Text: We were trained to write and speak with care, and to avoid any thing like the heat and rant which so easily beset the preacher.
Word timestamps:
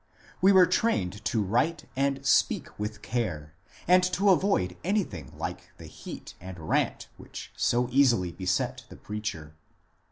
We 0.41 0.51
were 0.51 0.65
trained 0.65 1.23
to 1.25 1.43
write 1.43 1.87
and 1.95 2.25
speak 2.25 2.79
with 2.79 3.03
care, 3.03 3.53
and 3.87 4.01
to 4.13 4.31
avoid 4.31 4.75
any 4.83 5.03
thing 5.03 5.31
like 5.37 5.77
the 5.77 5.85
heat 5.85 6.33
and 6.41 6.57
rant 6.57 7.07
which 7.17 7.51
so 7.55 7.87
easily 7.91 8.31
beset 8.31 8.85
the 8.89 8.95
preacher. 8.97 9.53